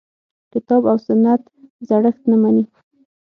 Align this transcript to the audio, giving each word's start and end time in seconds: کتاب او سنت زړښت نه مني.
کتاب 0.53 0.81
او 0.91 0.97
سنت 1.07 1.41
زړښت 1.87 2.23
نه 2.31 2.37
مني. 2.41 2.65